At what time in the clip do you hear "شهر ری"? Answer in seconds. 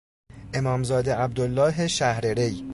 1.87-2.65